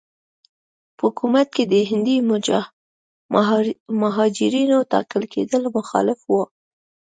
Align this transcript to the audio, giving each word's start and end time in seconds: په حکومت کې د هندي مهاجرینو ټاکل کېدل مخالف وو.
په 0.97 1.03
حکومت 1.09 1.47
کې 1.55 1.63
د 1.71 1.73
هندي 1.89 2.17
مهاجرینو 4.03 4.77
ټاکل 4.91 5.23
کېدل 5.33 5.61
مخالف 5.77 6.19
وو. 6.31 6.43